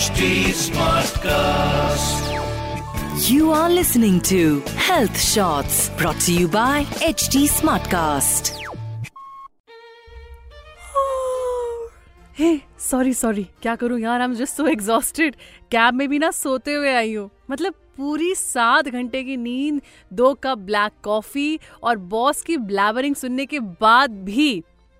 HD 0.00 0.26
Smartcast. 0.58 2.28
You 3.28 3.50
are 3.52 3.68
listening 3.68 4.20
to 4.28 4.60
Health 4.84 5.20
Shots 5.20 5.90
brought 5.98 6.18
to 6.20 6.32
you 6.32 6.46
by 6.54 6.84
HD 7.08 7.42
Smartcast. 7.56 8.50
Hey 12.38 12.50
sorry 12.80 13.12
sorry 13.14 13.44
क्या 13.62 13.74
करूँ 13.76 13.98
यार 14.00 14.20
I 14.20 14.24
am 14.24 14.34
just 14.34 14.56
so 14.56 14.66
exhausted 14.66 15.36
cab 15.70 15.94
में 15.94 16.08
भी 16.08 16.18
ना 16.18 16.30
सोते 16.30 16.74
हुए 16.74 16.92
आई 16.94 17.14
हूँ 17.14 17.28
मतलब 17.50 17.74
पूरी 17.96 18.34
सात 18.34 18.88
घंटे 18.88 19.22
की 19.24 19.36
नींद 19.36 19.80
दो 20.22 20.32
कप 20.44 20.58
ब्लैक 20.70 20.92
कॉफ़ी 21.04 21.58
और 21.84 21.96
बॉस 22.14 22.42
की 22.42 22.56
ब्लैबरिंग 22.72 23.16
सुनने 23.16 23.46
के 23.46 23.60
बाद 23.80 24.10
भी 24.24 24.52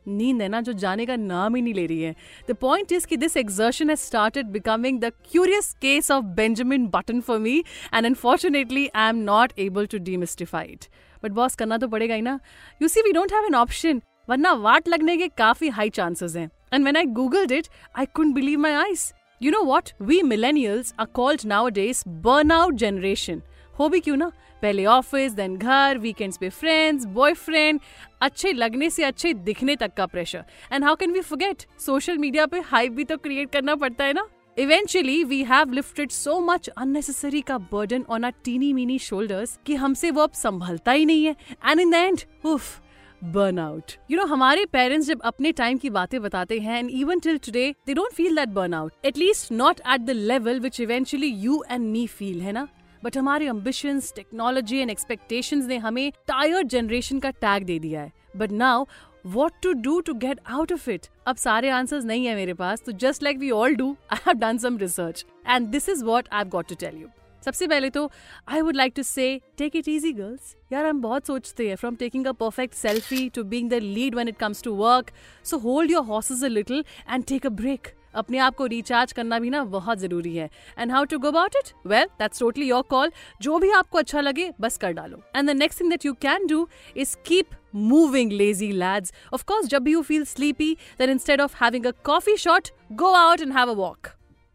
नींद 0.07 0.43
है 0.43 0.49
ना, 0.49 0.61
जो 0.61 0.73
जाने 0.75 1.07
का 1.07 1.17
नाम 1.17 1.55
ही 1.57 1.63
नहीं 1.63 1.75
ले 1.75 1.87
रही 1.87 2.03
है। 2.03 2.15
द 2.51 2.55
पॉइंट 2.61 2.93
इज़ 2.93 3.07
कि 3.07 3.17
this 3.17 3.37
exertion 3.37 3.91
has 3.91 4.01
started 4.01 4.47
becoming 4.49 5.01
the 5.01 5.11
curious 5.31 5.73
case 5.83 6.11
of 6.11 6.25
Benjamin 6.37 6.87
Button 6.89 7.21
for 7.21 7.39
me 7.39 7.59
and 7.95 8.07
unfortunately 8.07 8.89
I 8.89 9.09
am 9.09 9.17
not 9.25 9.53
able 9.59 9.87
to 9.87 9.99
demystified 10.01 10.85
but 11.23 11.33
boss 11.33 11.55
करना 11.55 11.79
तो 11.79 11.89
पड़ेगा 11.89 12.15
ही 12.15 12.23
ना। 12.23 12.39
You 12.83 12.89
see 12.89 13.03
we 13.03 13.13
don't 13.13 13.33
have 13.33 13.45
an 13.45 13.55
option 13.55 14.03
वरना 14.29 14.53
वाट 14.55 14.89
लगने 14.89 15.17
के 15.17 15.29
काफ़ी 15.29 15.69
हाई 15.69 15.91
चांसेस 15.91 16.37
हैं। 16.37 16.51
And 16.73 16.83
when 16.83 16.97
I 16.97 17.05
googled 17.15 17.53
it 17.53 17.69
I 17.99 18.07
couldn't 18.07 18.35
believe 18.35 18.59
my 18.59 18.75
eyes 18.75 19.13
you 19.43 19.51
know 19.51 19.65
what 19.65 19.91
we 20.03 20.23
millennials 20.23 20.95
are 21.01 21.07
called 21.15 21.47
nowadays 21.47 22.03
burnout 22.07 22.75
generation 22.75 23.43
हो 23.79 23.89
भी 23.89 24.01
क्यों 24.01 24.17
ना? 24.17 24.31
पहले 24.63 24.85
ऑफ़िस 24.87 25.33
देन 25.33 25.57
घर 25.57 25.99
वीकेंड्स 25.99 26.37
पे 26.37 26.49
फ्रेंड्स 26.49 27.05
बॉयफ्रेंड 27.05 27.81
अच्छे 28.21 28.53
लगने 28.53 28.91
से 28.91 29.05
अच्छे 29.05 29.33
दिखने 29.35 29.77
तक 29.77 29.95
का 29.97 30.07
pressure 30.07 30.45
and 30.73 30.85
how 30.85 30.97
can 30.97 31.13
we 31.13 31.21
forget 31.21 31.65
social 31.81 32.19
media 32.19 32.47
पे 32.47 32.61
हाइप 32.61 32.93
भी 32.93 33.05
तो 33.05 33.17
क्रिएट 33.17 33.51
करना 33.51 33.75
पड़ता 33.75 34.05
है 34.05 34.13
ना? 34.13 34.27
Eventually 34.59 35.23
we 35.25 35.43
have 35.45 35.73
lifted 35.73 36.11
so 36.11 36.39
much 36.41 36.69
unnecessary 36.69 37.41
का 37.41 37.59
burden 37.73 38.05
on 38.09 38.25
our 38.25 38.33
teeny 38.45 38.73
meeny 38.73 38.99
shoulders 38.99 39.59
कि 39.67 39.75
हमसे 39.75 40.11
वो 40.11 40.23
अब 40.23 40.33
संभलता 40.33 40.93
ही 40.93 41.05
नहीं 41.07 41.25
है. 41.25 41.35
एंड 41.67 41.81
इन 41.81 41.91
द 41.91 41.95
एंड 41.95 42.21
उफ 42.45 42.81
बर्न 43.25 43.59
आउट 43.59 43.93
यू 44.11 44.17
नो 44.17 44.25
हमारे 44.25 44.65
पेरेंट्स 44.67 45.07
जब 45.07 45.21
अपने 45.21 45.53
टाइम 45.53 45.79
की 45.79 45.91
बातें 45.91 46.21
बताते 46.23 46.59
हैं 46.59 46.79
and 46.79 46.91
even 46.91 47.19
till 47.19 47.39
today 47.39 47.75
they 47.87 47.95
don't 47.95 48.13
feel 48.13 48.37
that 48.37 48.49
burn 48.49 48.75
out 48.75 48.93
at least 49.05 49.53
not 49.53 49.81
at 49.89 50.01
the 50.01 50.11
level 50.11 50.61
which 50.61 50.81
eventually 50.81 51.27
you 51.27 51.63
and 51.71 51.89
me 51.89 52.07
feel 52.07 52.41
है 52.41 52.53
ना? 52.53 52.67
बट 53.05 53.19
हमारे 53.19 53.47
अम्बिशंस 53.47 54.13
टेक्नोलॉजी 54.17 54.79
एंड 54.79 54.91
एक्सपेक्टेशंस 54.91 55.67
ने 55.67 55.77
हमें 55.79 56.11
टायर्ड 56.29 56.69
जनरेशन 56.69 57.19
का 57.19 57.31
टैग 57.31 57.65
दे 57.65 57.79
दिया 57.79 58.01
है। 58.01 58.13
But 58.37 58.53
now 58.53 58.85
what 59.27 59.53
to 59.63 59.73
do 59.73 60.01
to 60.01 60.15
get 60.15 60.41
out 60.47 60.73
of 60.73 60.91
it 60.91 61.07
अब 61.27 61.37
सारे 61.37 61.71
आंसर्स 61.71 62.05
नहीं 62.05 62.27
है 62.27 62.35
मेरे 62.35 62.55
पास 62.55 62.83
तो 62.87 62.93
just 62.93 63.23
like 63.23 63.39
we 63.39 63.51
all 63.51 63.75
do 63.75 63.97
I 64.13 64.23
have 64.27 64.39
done 64.39 64.59
some 64.59 64.79
research 64.79 65.25
and 65.49 65.67
this 65.69 65.89
is 65.89 66.05
what 66.05 66.29
I 66.33 66.45
got 66.45 66.69
to 66.69 66.75
tell 66.75 66.97
you 66.97 67.09
सबसे 67.45 67.67
पहले 67.67 67.91
तो 67.91 68.11
I 68.49 68.61
would 68.61 68.77
like 68.77 68.93
to 68.97 69.03
say 69.03 69.41
take 69.59 69.77
it 69.77 69.89
easy 69.89 70.13
girls 70.13 70.55
यार, 70.73 70.85
हम 70.85 71.01
बहुत 71.01 71.27
सोचते 71.27 71.69
हैं 71.69 71.77
from 71.77 71.95
taking 71.95 72.27
a 72.27 72.33
perfect 72.33 72.75
selfie 72.75 73.29
to 73.29 73.45
being 73.45 73.71
the 73.71 73.75
lead 73.75 74.15
one 74.15 74.29
it 74.29 74.37
comes 74.37 74.63
to 74.63 74.75
work 74.75 75.11
so 75.45 75.59
hold 75.59 75.91
your 75.91 76.05
horses 76.05 76.45
a 76.45 76.49
little 76.49 76.85
and 77.11 77.25
take 77.25 77.47
a 77.47 77.51
break 77.51 77.89
अपने 78.15 78.39
आप 78.39 78.55
को 78.57 78.67
recharge 78.67 79.13
करना 79.13 79.39
भी 79.39 79.51
ना 79.51 79.65
बहुत 79.67 79.99
ज़रूरी 79.99 80.37
है। 80.37 80.49
And 80.79 80.93
how 80.93 81.05
to 81.05 81.19
go 81.19 81.29
about 81.29 81.57
it 81.57 81.73
well 81.87 82.07
that's 82.19 82.41
totally 82.41 82.69
your 82.69 82.83
call 82.91 83.13
जो 83.43 83.59
भी 83.59 83.71
आपको 83.73 83.99
अच्छा 83.99 84.21
लगे, 84.21 84.51
बस 84.61 84.77
कर 84.77 84.93
डालो। 84.93 85.23
And 85.37 85.51
the 85.51 85.57
next 85.57 85.81
thing 85.81 85.91
that 85.91 86.07
you 86.07 86.13
can 86.23 86.47
do 86.47 86.69
is 86.97 87.17
keep 87.27 87.57
moving 87.75 88.33
lazy 88.33 88.71
lads 88.75 89.13
of course 89.35 89.67
जब 89.67 89.83
भी 89.83 89.93
you 89.93 90.03
feel 90.03 90.25
sleepy 90.27 90.77
then 90.99 91.11
instead 91.11 91.41
of 91.41 91.57
having 91.65 91.87
a 91.87 91.93
coffee 92.05 92.37
shot 92.37 92.69
go 92.93 93.13
out 93.17 93.41
and 93.41 93.53
have 93.53 93.71
a 93.71 93.75
walk 93.75 94.09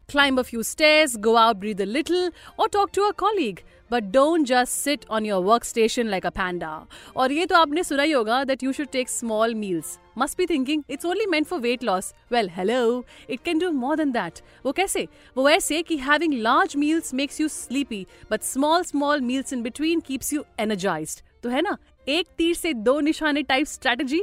climb 0.07 0.37
a 0.37 0.43
few 0.43 0.63
stairs, 0.63 1.15
go 1.15 1.37
out, 1.37 1.59
breathe 1.59 1.81
a 1.81 1.85
little, 1.85 2.29
or 2.57 2.67
talk 2.67 2.91
to 2.91 3.03
a 3.03 3.13
colleague. 3.13 3.63
But 3.89 4.11
don't 4.11 4.45
just 4.45 4.83
sit 4.83 5.05
on 5.09 5.25
your 5.25 5.41
workstation 5.41 6.09
like 6.09 6.25
a 6.25 6.31
panda. 6.31 6.87
और 7.15 7.31
ये 7.31 7.45
तो 7.45 7.55
आपने 7.55 7.83
सुना 7.83 8.03
ही 8.03 8.11
होगा 8.11 8.45
that 8.45 8.63
you 8.63 8.73
should 8.73 8.91
take 8.91 9.09
small 9.09 9.53
meals. 9.63 9.97
Must 10.17 10.37
be 10.37 10.47
thinking 10.47 10.83
it's 10.87 11.05
only 11.05 11.27
meant 11.33 11.49
for 11.49 11.59
weight 11.59 11.83
loss. 11.83 12.13
Well, 12.31 12.49
hello, 12.57 13.03
it 13.29 13.43
can 13.43 13.59
do 13.59 13.71
more 13.81 13.97
than 13.97 14.13
that. 14.13 14.41
वो 14.65 14.71
कैसे? 14.71 15.07
वो 15.37 15.49
ऐसे 15.49 15.81
कि 15.81 15.97
having 15.97 16.37
large 16.47 16.75
meals 16.75 17.13
makes 17.13 17.41
you 17.41 17.49
sleepy, 17.49 18.05
but 18.31 18.47
small 18.53 18.87
small 18.93 19.27
meals 19.31 19.53
in 19.57 19.65
between 19.67 20.01
keeps 20.01 20.33
you 20.33 20.43
energized. 20.59 21.21
तो 21.43 21.49
है 21.49 21.61
ना 21.61 21.77
एक 22.08 22.26
तीर 22.38 22.54
से 22.54 22.72
दो 22.74 22.98
निशाने 23.00 23.42
टाइप 23.42 23.66
स्ट्रेटजी 23.66 24.22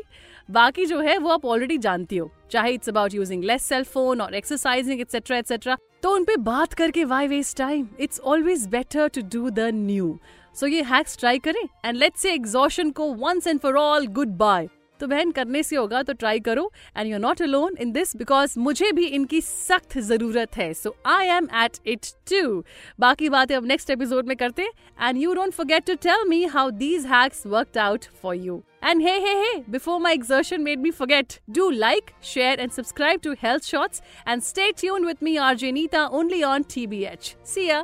बाकी 0.52 0.86
जो 0.86 1.00
है 1.00 1.18
वो 1.18 1.30
आप 1.30 1.46
ऑलरेडी 1.46 1.78
जानती 1.78 2.18
हो। 2.18 2.30
चाहे 2.52 2.72
it's 2.74 2.90
about 2.90 3.14
using 3.14 3.44
less 3.44 3.64
cell 3.64 3.84
phone 3.84 4.22
और 4.22 4.36
एक्सरसाइजिंग 4.36 5.02
एक्सेट्रा 5.02 5.38
एक्सेट्रा 5.38 5.78
तो 6.04 6.12
उनपे 6.16 6.36
बात 6.44 6.74
करके 6.74 7.04
why 7.06 7.28
waste 7.28 7.58
time 7.58 7.88
it's 8.00 8.20
always 8.20 8.68
better 8.68 9.08
to 9.08 9.22
do 9.34 9.50
the 9.50 9.70
new 9.74 10.18
so 10.56 10.68
ये 10.68 10.82
हैक्स 10.84 11.18
ट्राई 11.20 11.40
करें 11.40 11.64
एंड 11.86 11.96
लेट्स 11.98 12.22
से 12.22 12.34
एग्जॉशन 12.34 12.92
को 12.92 13.14
once 13.16 13.48
and 13.48 13.60
for 13.60 13.78
all 13.78 14.08
goodbye 14.38 14.68
तो 15.04 15.08
बहन 15.08 15.32
करने 15.32 15.64
से 15.64 15.76
होगा 15.76 16.02
तो 16.04 16.14
ट्राई 16.24 16.40
करो 16.40 16.72
and 16.98 17.08
you 17.08 17.14
are 17.16 17.22
not 17.22 17.42
alone 17.42 17.78
in 17.82 17.92
this 17.92 18.16
because 18.18 18.58
मुझे 18.60 18.92
भी 18.92 19.06
इनकी 19.20 19.42
सख्त 19.42 19.98
ज़रूरत 20.10 20.58
है 20.58 20.74
so 20.74 20.96
I 21.06 21.28
am 21.38 21.48
at 21.64 21.80
it 21.88 22.12
to 22.32 22.64
बाकी 23.00 23.30
बातें 23.30 23.56
अब 23.56 23.66
नेक्स्ट 23.66 23.90
एपिसोड 23.90 24.28
में 24.28 24.36
करते 24.38 24.68
and 25.02 25.22
you 25.22 25.34
don't 25.34 25.54
forget 25.54 25.86
to 25.88 25.96
tell 26.04 26.28
me 26.30 26.44
how 26.54 26.70
these 26.84 27.06
hacks 27.08 27.46
worked 27.48 27.78
out 27.88 28.06
for 28.22 28.36
you 28.36 28.62
And 28.84 29.02
hey, 29.02 29.22
hey, 29.22 29.36
hey, 29.36 29.52
before 29.70 29.94
my 30.00 30.12
exertion 30.12 30.64
made 30.64 30.80
me 30.80 30.92
forget, 30.92 31.38
do 31.50 31.68
like, 31.74 32.14
share, 32.22 32.58
and 32.60 32.74
subscribe 32.74 33.22
to 33.22 33.36
Health 33.46 33.66
Shots 33.66 34.06
and 34.26 34.44
stay 34.44 34.72
tuned 34.74 35.06
with 35.06 35.22
me, 35.22 35.38
RJ 35.50 35.74
Nita, 35.74 36.08
only 36.12 36.44
on 36.46 36.66
TBH. 36.66 37.36
See 37.46 37.70
ya. 37.70 37.84